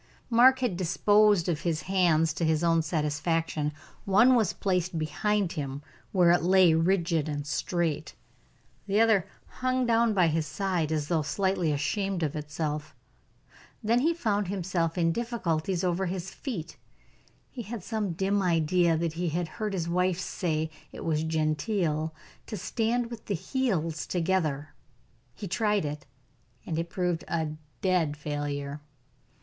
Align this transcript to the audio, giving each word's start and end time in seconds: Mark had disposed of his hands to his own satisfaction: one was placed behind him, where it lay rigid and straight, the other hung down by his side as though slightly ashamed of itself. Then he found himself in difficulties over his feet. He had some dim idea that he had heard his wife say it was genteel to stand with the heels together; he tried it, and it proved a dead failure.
Mark 0.31 0.57
had 0.61 0.77
disposed 0.77 1.47
of 1.47 1.61
his 1.61 1.83
hands 1.83 2.33
to 2.33 2.43
his 2.43 2.63
own 2.63 2.81
satisfaction: 2.81 3.71
one 4.03 4.33
was 4.33 4.51
placed 4.51 4.97
behind 4.97 5.51
him, 5.51 5.83
where 6.11 6.31
it 6.31 6.41
lay 6.41 6.73
rigid 6.73 7.29
and 7.29 7.45
straight, 7.45 8.15
the 8.87 8.99
other 8.99 9.27
hung 9.45 9.85
down 9.85 10.15
by 10.15 10.25
his 10.25 10.47
side 10.47 10.91
as 10.91 11.07
though 11.07 11.21
slightly 11.21 11.71
ashamed 11.71 12.23
of 12.23 12.35
itself. 12.35 12.95
Then 13.83 13.99
he 13.99 14.11
found 14.11 14.47
himself 14.47 14.97
in 14.97 15.11
difficulties 15.11 15.83
over 15.83 16.07
his 16.07 16.31
feet. 16.31 16.77
He 17.51 17.61
had 17.61 17.83
some 17.83 18.13
dim 18.13 18.41
idea 18.41 18.97
that 18.97 19.13
he 19.13 19.29
had 19.29 19.47
heard 19.47 19.73
his 19.73 19.87
wife 19.87 20.19
say 20.19 20.71
it 20.91 21.05
was 21.05 21.21
genteel 21.23 22.11
to 22.47 22.57
stand 22.57 23.11
with 23.11 23.27
the 23.27 23.35
heels 23.35 24.07
together; 24.07 24.73
he 25.35 25.47
tried 25.47 25.85
it, 25.85 26.07
and 26.65 26.79
it 26.79 26.89
proved 26.89 27.23
a 27.27 27.49
dead 27.83 28.17
failure. 28.17 28.81